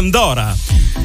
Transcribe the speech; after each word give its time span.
Pandora. 0.00 0.56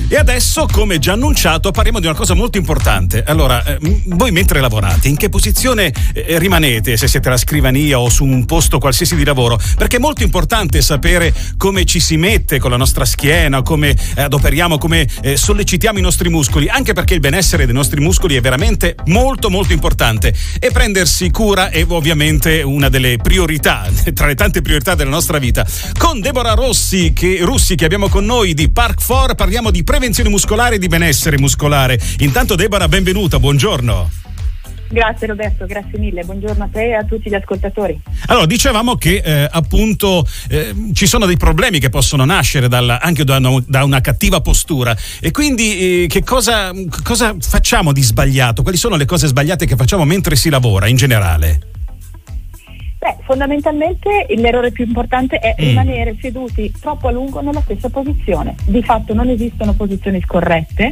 E 0.08 0.18
adesso, 0.18 0.68
come 0.72 1.00
già 1.00 1.14
annunciato, 1.14 1.72
parliamo 1.72 2.00
di 2.00 2.06
una 2.06 2.16
cosa 2.16 2.36
molto 2.36 2.58
importante. 2.58 3.24
Allora, 3.24 3.64
eh, 3.64 3.78
voi 4.06 4.32
mentre 4.32 4.60
lavorate, 4.60 5.08
in 5.08 5.18
che 5.18 5.30
posizione 5.30 5.92
eh, 6.14 6.38
rimanete, 6.38 6.96
se 6.96 7.08
siete 7.08 7.28
alla 7.28 7.38
scrivania 7.38 8.00
o 8.00 8.10
su 8.10 8.24
un 8.24 8.46
posto 8.46 8.78
qualsiasi 8.78 9.16
di 9.16 9.24
lavoro? 9.24 9.60
Perché 9.78 9.98
è 9.98 10.00
molto 10.00 10.24
importante 10.24 10.82
sapere 10.82 11.34
come 11.58 11.86
ci 11.86 12.00
si 12.00 12.18
mette 12.18 12.60
con 12.60 12.70
la 12.70 12.78
nostra 12.78 13.04
schiena, 13.04 13.62
come 13.64 13.96
eh, 14.16 14.22
adoperiamo, 14.22 14.78
come 14.78 15.08
eh, 15.22 15.38
sollecitiamo 15.38 15.98
i 15.98 16.04
nostri 16.04 16.30
muscoli, 16.30 16.70
anche 16.70 16.94
perché 16.94 17.16
il 17.16 17.20
benessere 17.20 17.66
dei 17.66 17.74
nostri 17.74 18.00
muscoli 18.00 18.36
è 18.36 18.42
veramente 18.42 18.96
molto 19.06 19.50
molto 19.50 19.74
importante 19.74 20.34
e 20.60 20.72
prendersi 20.72 21.32
cura 21.32 21.70
è 21.70 21.84
ovviamente 21.88 22.62
una 22.62 22.90
delle 22.90 23.18
priorità, 23.18 23.90
tra 24.14 24.28
le 24.28 24.36
tante 24.36 24.62
priorità 24.62 24.96
della 24.96 25.10
nostra 25.10 25.40
vita. 25.40 25.66
Con 25.98 26.20
Deborah 26.20 26.54
Rossi, 26.54 27.12
che, 27.14 27.40
Russi 27.42 27.76
che 27.76 27.86
abbiamo 27.86 28.08
con 28.08 28.24
noi 28.24 28.54
di 28.54 28.70
Park 28.70 29.04
4 29.06 29.36
parliamo 29.36 29.72
di 29.72 29.75
prevenzione 29.84 30.30
muscolare 30.30 30.76
e 30.76 30.80
di 30.80 30.88
benessere 30.88 31.38
muscolare. 31.38 32.00
Intanto 32.20 32.56
Deborah, 32.56 32.88
benvenuta, 32.88 33.40
buongiorno. 33.40 34.24
Grazie 34.88 35.28
Roberto, 35.28 35.66
grazie 35.66 35.98
mille, 35.98 36.24
buongiorno 36.24 36.64
a 36.64 36.70
te 36.72 36.90
e 36.90 36.94
a 36.94 37.04
tutti 37.04 37.30
gli 37.30 37.34
ascoltatori. 37.34 38.00
Allora, 38.28 38.46
dicevamo 38.46 38.96
che 38.96 39.22
eh, 39.24 39.48
appunto 39.52 40.26
eh, 40.48 40.74
ci 40.94 41.08
sono 41.08 41.26
dei 41.26 41.38
problemi 41.38 41.80
che 41.80 41.90
possono 41.90 42.24
nascere 42.24 42.68
dalla, 42.68 43.02
anche 43.02 43.24
da 43.24 43.38
una, 43.38 43.64
da 43.66 43.84
una, 43.84 44.02
cattiva 44.02 44.42
postura 44.42 44.96
e 45.20 45.32
quindi 45.32 46.04
eh, 46.04 46.08
che 46.08 46.24
cosa, 46.24 46.72
cosa 47.04 47.36
facciamo 47.40 47.92
di 47.92 48.04
sbagliato? 48.04 48.62
Quali 48.62 48.78
sono 48.78 48.96
le 48.96 49.06
cose 49.06 49.28
sbagliate 49.28 49.66
che 49.66 49.76
facciamo 49.76 50.06
mentre 50.06 50.36
si 50.36 50.50
lavora 50.50 50.88
in 50.88 50.96
generale? 50.96 51.75
Beh, 53.06 53.18
fondamentalmente 53.22 54.26
l'errore 54.36 54.72
più 54.72 54.84
importante 54.84 55.38
è 55.38 55.54
mm. 55.54 55.64
rimanere 55.64 56.16
seduti 56.20 56.74
troppo 56.82 57.08
a 57.08 57.12
lungo 57.12 57.40
nella 57.40 57.62
stessa 57.62 57.88
posizione. 57.88 58.56
Di 58.66 58.82
fatto 58.82 59.14
non 59.14 59.30
esistono 59.30 59.74
posizioni 59.74 60.20
scorrette 60.22 60.92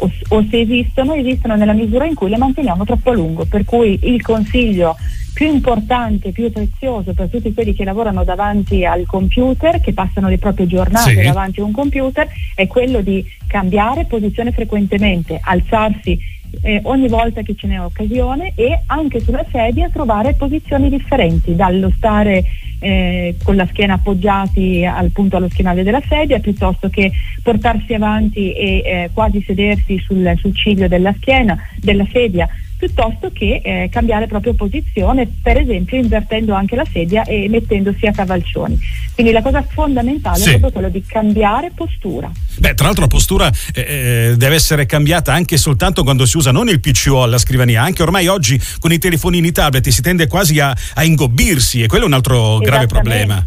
o, 0.00 0.10
o 0.28 0.46
se 0.50 0.60
esistono, 0.60 1.14
esistono 1.14 1.56
nella 1.56 1.72
misura 1.72 2.04
in 2.04 2.14
cui 2.14 2.28
le 2.28 2.36
manteniamo 2.36 2.84
troppo 2.84 3.08
a 3.08 3.14
lungo. 3.14 3.46
Per 3.46 3.64
cui 3.64 3.98
il 4.02 4.20
consiglio 4.20 4.96
più 5.32 5.46
importante, 5.50 6.30
più 6.30 6.52
prezioso 6.52 7.14
per 7.14 7.28
tutti 7.30 7.54
quelli 7.54 7.72
che 7.72 7.84
lavorano 7.84 8.22
davanti 8.22 8.84
al 8.84 9.06
computer, 9.06 9.80
che 9.80 9.94
passano 9.94 10.28
le 10.28 10.36
proprie 10.36 10.66
giornate 10.66 11.14
sì. 11.14 11.22
davanti 11.22 11.60
a 11.60 11.64
un 11.64 11.72
computer, 11.72 12.28
è 12.54 12.66
quello 12.66 13.00
di 13.00 13.24
cambiare 13.46 14.04
posizione 14.04 14.52
frequentemente, 14.52 15.40
alzarsi 15.42 16.18
eh, 16.62 16.80
ogni 16.84 17.08
volta 17.08 17.42
che 17.42 17.54
ce 17.54 17.66
n'è 17.66 17.80
occasione 17.80 18.52
e 18.54 18.82
anche 18.86 19.20
sulla 19.20 19.44
sedia 19.50 19.88
trovare 19.90 20.34
posizioni 20.34 20.88
differenti, 20.88 21.54
dallo 21.54 21.90
stare 21.94 22.44
eh, 22.78 23.36
con 23.42 23.56
la 23.56 23.66
schiena 23.66 23.94
appoggiati 23.94 24.84
al 24.84 25.10
punto 25.10 25.36
allo 25.36 25.48
schienale 25.48 25.82
della 25.82 26.02
sedia 26.06 26.38
piuttosto 26.38 26.88
che 26.88 27.10
portarsi 27.42 27.94
avanti 27.94 28.52
e 28.52 28.82
eh, 28.84 29.10
quasi 29.12 29.42
sedersi 29.42 29.98
sul, 29.98 30.32
sul 30.36 30.54
ciglio 30.54 30.88
della 30.88 31.14
schiena, 31.14 31.58
della 31.80 32.06
sedia 32.12 32.48
piuttosto 32.76 33.30
che 33.32 33.60
eh, 33.62 33.88
cambiare 33.90 34.26
proprio 34.26 34.54
posizione, 34.54 35.28
per 35.42 35.56
esempio 35.56 35.98
invertendo 35.98 36.54
anche 36.54 36.76
la 36.76 36.84
sedia 36.90 37.24
e 37.24 37.48
mettendosi 37.48 38.06
a 38.06 38.12
cavalcioni. 38.12 38.78
Quindi 39.14 39.32
la 39.32 39.42
cosa 39.42 39.62
fondamentale 39.62 40.38
sì. 40.38 40.48
è 40.48 40.58
proprio 40.58 40.72
quello 40.72 40.88
di 40.88 41.02
cambiare 41.06 41.72
postura. 41.74 42.30
Beh, 42.58 42.74
tra 42.74 42.86
l'altro 42.86 43.02
la 43.02 43.08
postura 43.08 43.50
eh, 43.74 43.80
eh 43.80 44.34
deve 44.36 44.54
essere 44.54 44.86
cambiata 44.86 45.32
anche 45.32 45.56
soltanto 45.56 46.02
quando 46.02 46.26
si 46.26 46.36
usa 46.36 46.52
non 46.52 46.68
il 46.68 46.80
PCO 46.80 47.22
alla 47.22 47.38
scrivania, 47.38 47.82
anche 47.82 48.02
ormai 48.02 48.26
oggi 48.26 48.60
con 48.78 48.92
i 48.92 48.98
telefonini 48.98 49.52
tablet 49.52 49.88
si 49.88 50.02
tende 50.02 50.26
quasi 50.26 50.60
a, 50.60 50.76
a 50.94 51.04
ingobbirsi 51.04 51.82
e 51.82 51.86
quello 51.86 52.04
è 52.04 52.06
un 52.06 52.14
altro 52.14 52.58
grave 52.58 52.86
problema 52.86 53.44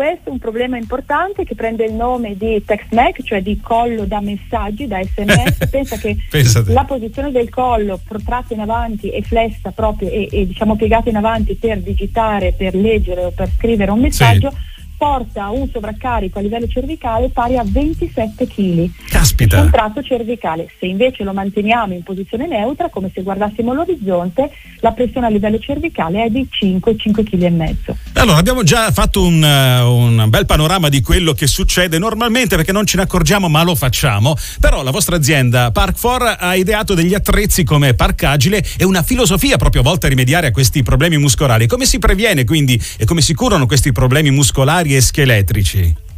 questo 0.00 0.30
è 0.30 0.32
un 0.32 0.38
problema 0.38 0.78
importante 0.78 1.44
che 1.44 1.54
prende 1.54 1.84
il 1.84 1.92
nome 1.92 2.34
di 2.34 2.64
TextMac, 2.64 3.22
cioè 3.22 3.42
di 3.42 3.60
collo 3.60 4.06
da 4.06 4.22
messaggi, 4.22 4.86
da 4.86 4.98
sms. 5.02 5.68
Pensa 5.68 5.98
che 5.98 6.16
Pensate. 6.30 6.72
la 6.72 6.84
posizione 6.84 7.30
del 7.30 7.50
collo 7.50 8.00
protratta 8.02 8.54
in 8.54 8.60
avanti 8.60 9.10
e 9.10 9.20
flessa 9.20 9.72
proprio 9.72 10.08
e, 10.08 10.26
e 10.32 10.46
diciamo 10.46 10.74
piegata 10.74 11.10
in 11.10 11.16
avanti 11.16 11.54
per 11.54 11.82
digitare, 11.82 12.54
per 12.56 12.74
leggere 12.74 13.26
o 13.26 13.30
per 13.30 13.50
scrivere 13.54 13.90
un 13.90 14.00
messaggio. 14.00 14.50
Sì 14.50 14.68
porta 15.00 15.48
un 15.48 15.66
sovraccarico 15.72 16.38
a 16.38 16.42
livello 16.42 16.68
cervicale 16.68 17.30
pari 17.30 17.56
a 17.56 17.64
27 17.64 18.46
kg. 18.46 18.90
Caspita! 19.08 19.58
Un 19.58 19.70
tratto 19.70 20.02
cervicale. 20.02 20.68
Se 20.78 20.84
invece 20.84 21.24
lo 21.24 21.32
manteniamo 21.32 21.94
in 21.94 22.02
posizione 22.02 22.46
neutra, 22.46 22.90
come 22.90 23.10
se 23.14 23.22
guardassimo 23.22 23.72
l'orizzonte, 23.72 24.50
la 24.80 24.92
pressione 24.92 25.24
a 25.24 25.30
livello 25.30 25.58
cervicale 25.58 26.24
è 26.24 26.28
di 26.28 26.46
5, 26.46 26.98
5 26.98 27.22
kg 27.22 27.42
e 27.42 27.50
mezzo. 27.50 27.96
Allora, 28.12 28.36
abbiamo 28.36 28.62
già 28.62 28.90
fatto 28.92 29.22
un, 29.22 29.42
uh, 29.42 29.90
un 29.90 30.26
bel 30.28 30.44
panorama 30.44 30.90
di 30.90 31.00
quello 31.00 31.32
che 31.32 31.46
succede 31.46 31.96
normalmente 31.98 32.56
perché 32.56 32.72
non 32.72 32.84
ce 32.84 32.98
ne 32.98 33.04
accorgiamo, 33.04 33.48
ma 33.48 33.62
lo 33.62 33.74
facciamo. 33.74 34.36
Però 34.60 34.82
la 34.82 34.90
vostra 34.90 35.16
azienda 35.16 35.72
Park4 35.74 36.36
ha 36.38 36.54
ideato 36.56 36.92
degli 36.92 37.14
attrezzi 37.14 37.64
come 37.64 37.94
Park 37.94 38.24
Agile 38.24 38.62
e 38.76 38.84
una 38.84 39.02
filosofia 39.02 39.56
proprio 39.56 39.80
volta 39.80 40.08
a 40.08 40.10
rimediare 40.10 40.48
a 40.48 40.50
questi 40.50 40.82
problemi 40.82 41.16
muscolari. 41.16 41.66
Come 41.66 41.86
si 41.86 41.98
previene 41.98 42.44
quindi 42.44 42.78
e 42.98 43.06
come 43.06 43.22
si 43.22 43.32
curano 43.32 43.64
questi 43.64 43.92
problemi 43.92 44.30
muscolari 44.30 44.88
e 44.94 45.00
scheletrici? 45.00 46.08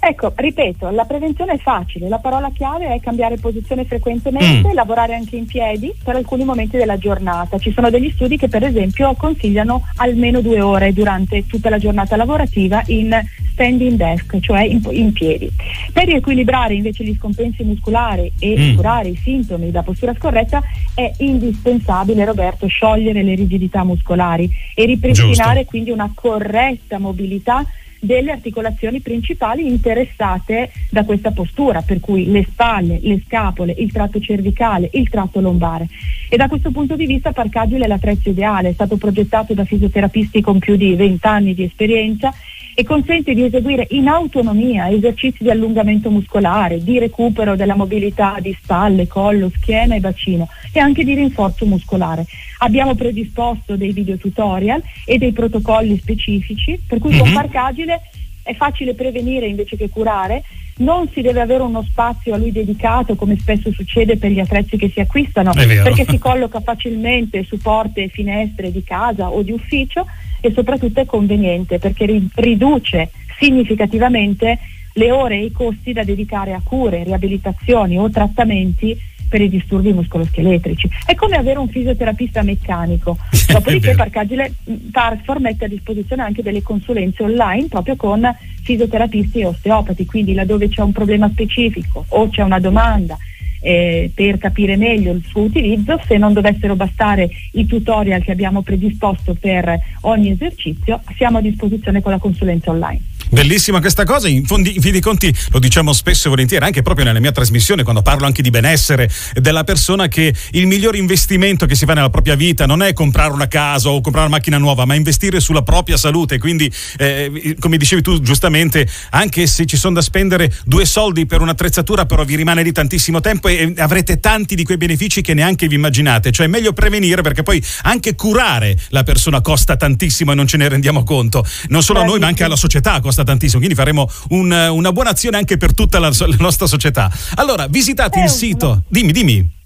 Ecco, 0.00 0.32
ripeto, 0.34 0.90
la 0.90 1.04
prevenzione 1.04 1.54
è 1.54 1.58
facile, 1.58 2.08
la 2.08 2.18
parola 2.18 2.52
chiave 2.54 2.94
è 2.94 3.00
cambiare 3.00 3.36
posizione 3.36 3.84
frequentemente, 3.84 4.68
mm. 4.68 4.72
lavorare 4.72 5.14
anche 5.16 5.34
in 5.34 5.44
piedi 5.44 5.92
per 6.04 6.14
alcuni 6.14 6.44
momenti 6.44 6.76
della 6.76 6.96
giornata. 6.96 7.58
Ci 7.58 7.72
sono 7.72 7.90
degli 7.90 8.10
studi 8.12 8.36
che 8.36 8.48
per 8.48 8.62
esempio 8.62 9.12
consigliano 9.14 9.82
almeno 9.96 10.40
due 10.40 10.60
ore 10.60 10.92
durante 10.92 11.46
tutta 11.46 11.68
la 11.68 11.78
giornata 11.78 12.14
lavorativa 12.14 12.80
in 12.86 13.12
standing 13.52 13.96
desk, 13.96 14.38
cioè 14.38 14.62
in, 14.62 14.80
in 14.92 15.12
piedi. 15.12 15.50
Per 15.92 16.04
riequilibrare 16.04 16.74
invece 16.74 17.02
gli 17.02 17.16
scompensi 17.16 17.64
muscolari 17.64 18.30
e 18.38 18.56
mm. 18.56 18.76
curare 18.76 19.08
i 19.08 19.16
sintomi 19.16 19.72
da 19.72 19.82
postura 19.82 20.14
scorretta 20.14 20.62
è 20.94 21.10
indispensabile, 21.18 22.24
Roberto, 22.24 22.68
sciogliere 22.68 23.24
le 23.24 23.34
rigidità 23.34 23.82
muscolari 23.82 24.48
e 24.76 24.84
ripristinare 24.84 25.56
Giusto. 25.56 25.70
quindi 25.70 25.90
una 25.90 26.10
corretta 26.14 27.00
mobilità 27.00 27.66
delle 28.00 28.30
articolazioni 28.30 29.00
principali 29.00 29.66
interessate 29.66 30.70
da 30.90 31.04
questa 31.04 31.30
postura, 31.30 31.82
per 31.82 32.00
cui 32.00 32.30
le 32.30 32.44
spalle, 32.44 32.98
le 33.02 33.20
scapole, 33.24 33.74
il 33.76 33.92
tratto 33.92 34.20
cervicale, 34.20 34.90
il 34.92 35.08
tratto 35.08 35.40
lombare. 35.40 35.86
E 36.28 36.36
da 36.36 36.48
questo 36.48 36.70
punto 36.70 36.96
di 36.96 37.06
vista 37.06 37.32
Parcagile 37.32 37.84
è 37.84 37.88
l'attrezzo 37.88 38.28
ideale, 38.28 38.70
è 38.70 38.72
stato 38.72 38.96
progettato 38.96 39.54
da 39.54 39.64
fisioterapisti 39.64 40.40
con 40.40 40.58
più 40.58 40.76
di 40.76 40.94
20 40.94 41.26
anni 41.26 41.54
di 41.54 41.64
esperienza 41.64 42.32
e 42.78 42.84
consente 42.84 43.34
di 43.34 43.42
eseguire 43.42 43.88
in 43.90 44.06
autonomia 44.06 44.88
esercizi 44.88 45.42
di 45.42 45.50
allungamento 45.50 46.10
muscolare, 46.10 46.80
di 46.80 47.00
recupero 47.00 47.56
della 47.56 47.74
mobilità 47.74 48.36
di 48.38 48.56
spalle, 48.62 49.08
collo, 49.08 49.50
schiena 49.52 49.96
e 49.96 49.98
bacino 49.98 50.46
e 50.70 50.78
anche 50.78 51.02
di 51.02 51.12
rinforzo 51.14 51.66
muscolare. 51.66 52.24
Abbiamo 52.58 52.94
predisposto 52.94 53.74
dei 53.74 53.90
video 53.90 54.16
tutorial 54.16 54.80
e 55.04 55.18
dei 55.18 55.32
protocolli 55.32 55.98
specifici, 55.98 56.80
per 56.86 57.00
cui 57.00 57.10
mm-hmm. 57.10 57.18
con 57.18 57.28
mhm. 57.30 57.34
Park 57.34 57.54
Agile 57.56 58.00
è 58.44 58.54
facile 58.54 58.94
prevenire 58.94 59.48
invece 59.48 59.76
che 59.76 59.88
curare 59.88 60.44
non 60.78 61.08
si 61.12 61.20
deve 61.20 61.40
avere 61.40 61.64
uno 61.64 61.82
spazio 61.82 62.34
a 62.34 62.36
lui 62.36 62.52
dedicato 62.52 63.16
come 63.16 63.36
spesso 63.36 63.72
succede 63.72 64.16
per 64.16 64.30
gli 64.30 64.38
attrezzi 64.38 64.76
che 64.76 64.88
si 64.88 65.00
acquistano 65.00 65.52
perché 65.52 66.06
si 66.08 66.18
colloca 66.18 66.60
facilmente 66.60 67.42
su 67.42 67.58
porte 67.58 68.04
e 68.04 68.08
finestre 68.08 68.70
di 68.70 68.84
casa 68.84 69.28
o 69.28 69.42
di 69.42 69.50
ufficio 69.50 70.06
e 70.40 70.52
soprattutto 70.52 71.00
è 71.00 71.06
conveniente 71.06 71.78
perché 71.78 72.06
riduce 72.34 73.10
significativamente 73.38 74.58
le 74.94 75.12
ore 75.12 75.36
e 75.36 75.44
i 75.44 75.52
costi 75.52 75.92
da 75.92 76.02
dedicare 76.02 76.52
a 76.52 76.60
cure, 76.62 77.04
riabilitazioni 77.04 77.98
o 77.98 78.10
trattamenti 78.10 78.96
per 79.28 79.42
i 79.42 79.48
disturbi 79.48 79.92
muscoloscheletrici. 79.92 80.88
È 81.04 81.14
come 81.14 81.36
avere 81.36 81.58
un 81.58 81.68
fisioterapista 81.68 82.42
meccanico. 82.42 83.16
Dopodiché 83.52 83.94
Parcagile 83.94 84.54
Parfor 84.90 85.38
mette 85.38 85.66
a 85.66 85.68
disposizione 85.68 86.22
anche 86.22 86.42
delle 86.42 86.62
consulenze 86.62 87.22
online 87.22 87.68
proprio 87.68 87.94
con 87.94 88.34
fisioterapisti 88.62 89.40
e 89.40 89.46
osteopati, 89.46 90.06
quindi 90.06 90.34
laddove 90.34 90.68
c'è 90.68 90.82
un 90.82 90.92
problema 90.92 91.28
specifico 91.28 92.04
o 92.08 92.28
c'è 92.28 92.42
una 92.42 92.58
domanda 92.58 93.16
eh, 93.60 94.10
per 94.14 94.38
capire 94.38 94.76
meglio 94.76 95.12
il 95.12 95.24
suo 95.24 95.42
utilizzo, 95.42 96.00
se 96.06 96.16
non 96.16 96.32
dovessero 96.32 96.76
bastare 96.76 97.28
i 97.52 97.66
tutorial 97.66 98.22
che 98.22 98.32
abbiamo 98.32 98.62
predisposto 98.62 99.34
per 99.34 99.78
ogni 100.02 100.30
esercizio, 100.30 101.00
siamo 101.16 101.38
a 101.38 101.42
disposizione 101.42 102.00
con 102.00 102.12
la 102.12 102.18
consulenza 102.18 102.70
online. 102.70 103.07
Bellissima 103.30 103.80
questa 103.80 104.04
cosa, 104.04 104.28
in, 104.28 104.44
fondi, 104.44 104.74
in 104.74 104.80
fin 104.80 104.92
dei 104.92 105.00
conti 105.00 105.34
lo 105.50 105.58
diciamo 105.58 105.92
spesso 105.92 106.26
e 106.26 106.30
volentieri, 106.30 106.64
anche 106.64 106.82
proprio 106.82 107.04
nella 107.04 107.20
mia 107.20 107.32
trasmissione, 107.32 107.82
quando 107.82 108.02
parlo 108.02 108.26
anche 108.26 108.42
di 108.42 108.50
benessere 108.50 109.10
della 109.34 109.64
persona, 109.64 110.08
che 110.08 110.34
il 110.52 110.66
miglior 110.66 110.96
investimento 110.96 111.66
che 111.66 111.74
si 111.74 111.84
fa 111.84 111.94
nella 111.94 112.10
propria 112.10 112.34
vita 112.34 112.66
non 112.66 112.82
è 112.82 112.92
comprare 112.92 113.32
una 113.32 113.48
casa 113.48 113.90
o 113.90 114.00
comprare 114.00 114.26
una 114.26 114.36
macchina 114.36 114.58
nuova, 114.58 114.84
ma 114.84 114.94
investire 114.94 115.40
sulla 115.40 115.62
propria 115.62 115.96
salute. 115.96 116.38
Quindi, 116.38 116.72
eh, 116.96 117.56
come 117.58 117.76
dicevi 117.76 118.02
tu 118.02 118.20
giustamente, 118.20 118.88
anche 119.10 119.46
se 119.46 119.66
ci 119.66 119.76
sono 119.76 119.94
da 119.94 120.02
spendere 120.02 120.52
due 120.64 120.86
soldi 120.86 121.26
per 121.26 121.40
un'attrezzatura, 121.40 122.06
però 122.06 122.24
vi 122.24 122.36
rimane 122.36 122.62
lì 122.62 122.72
tantissimo 122.72 123.20
tempo 123.20 123.48
e 123.48 123.74
avrete 123.76 124.20
tanti 124.20 124.54
di 124.54 124.64
quei 124.64 124.76
benefici 124.76 125.20
che 125.20 125.34
neanche 125.34 125.68
vi 125.68 125.74
immaginate. 125.74 126.30
Cioè 126.30 126.46
è 126.46 126.48
meglio 126.48 126.72
prevenire 126.72 127.22
perché 127.22 127.42
poi 127.42 127.62
anche 127.82 128.14
curare 128.14 128.78
la 128.88 129.02
persona 129.02 129.40
costa 129.40 129.76
tantissimo 129.76 130.32
e 130.32 130.34
non 130.34 130.46
ce 130.46 130.56
ne 130.56 130.68
rendiamo 130.68 131.04
conto. 131.04 131.44
Non 131.68 131.82
solo 131.82 132.00
a 132.00 132.04
noi, 132.04 132.18
ma 132.18 132.26
anche 132.26 132.44
alla 132.44 132.56
società 132.56 133.00
costa 133.00 133.17
costa 133.18 133.24
tantissimo, 133.24 133.58
quindi 133.58 133.76
faremo 133.76 134.08
un, 134.30 134.50
una 134.52 134.92
buona 134.92 135.10
azione 135.10 135.36
anche 135.36 135.56
per 135.56 135.74
tutta 135.74 135.98
la, 135.98 136.10
la 136.10 136.36
nostra 136.38 136.66
società. 136.66 137.10
Allora, 137.36 137.66
visitate 137.66 138.20
è 138.20 138.24
il 138.24 138.28
sito. 138.28 138.82
Dimmi, 138.88 139.12
dimmi. 139.12 139.56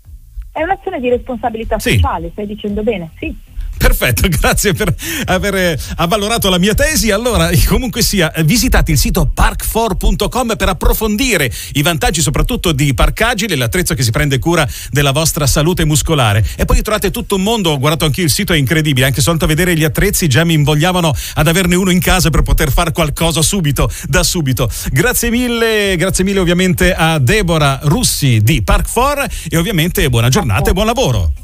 È 0.53 0.63
un'azione 0.63 1.01
di 1.01 1.09
responsabilità 1.09 1.79
sì. 1.79 1.95
sociale, 1.95 2.31
stai 2.33 2.47
dicendo 2.47 2.83
bene, 2.83 3.11
sì. 3.19 3.35
Perfetto, 3.83 4.29
grazie 4.31 4.75
per 4.75 4.95
aver 5.25 5.77
avvalorato 5.97 6.49
la 6.49 6.59
mia 6.59 6.73
tesi. 6.73 7.11
Allora, 7.11 7.51
comunque 7.67 8.01
sia, 8.01 8.33
visitate 8.45 8.93
il 8.93 8.99
sito 8.99 9.33
park4.com 9.35 10.55
per 10.57 10.69
approfondire 10.69 11.53
i 11.73 11.83
vantaggi 11.83 12.21
soprattutto 12.21 12.71
di 12.71 12.95
Parcagile, 12.95 13.57
l'attrezzo 13.57 13.95
che 13.95 14.05
si 14.05 14.13
prende 14.13 14.39
cura 14.39 14.67
della 14.91 15.11
vostra 15.11 15.49
salute 15.49 15.85
muscolare. 15.85 16.47
E 16.57 16.65
poi 16.65 16.81
trovate 16.81 17.11
tutto 17.11 17.35
un 17.35 17.43
mondo, 17.43 17.71
ho 17.71 17.79
guardato 17.79 18.05
anche 18.05 18.23
il 18.23 18.31
sito, 18.31 18.53
è 18.53 18.57
incredibile, 18.57 19.07
anche 19.07 19.21
soltanto 19.21 19.47
a 19.47 19.49
vedere 19.49 19.77
gli 19.77 19.85
attrezzi 19.85 20.29
già 20.29 20.45
mi 20.45 20.55
invogliavano 20.55 21.13
ad 21.35 21.49
averne 21.49 21.75
uno 21.75 21.91
in 21.91 22.01
casa 22.01 22.31
per 22.31 22.43
poter 22.43 22.71
fare 22.71 22.93
qualcosa 22.93 23.43
subito, 23.43 23.91
da 24.07 24.23
subito. 24.23 24.71
Grazie 24.93 25.31
mille, 25.31 25.97
grazie 25.97 26.23
mille 26.23 26.39
ovviamente 26.39 26.95
a 26.95 27.19
Deborah 27.19 27.81
Russi 27.83 28.41
di 28.43 28.63
Park4 28.65 29.49
e 29.51 29.57
ovviamente 29.57 30.09
buona 30.09 30.29
giornata 30.29 30.71
e 30.71 30.73
buon 30.73 30.87
lavoro. 30.87 31.42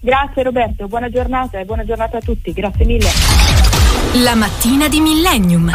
Grazie 0.00 0.44
Roberto, 0.44 0.86
buona 0.86 1.08
giornata 1.08 1.58
e 1.58 1.64
buona 1.64 1.84
giornata 1.84 2.18
a 2.18 2.20
tutti, 2.20 2.52
grazie 2.52 2.84
mille. 2.84 3.08
La 4.22 4.36
mattina 4.36 4.88
di 4.88 5.00
Millennium. 5.00 5.70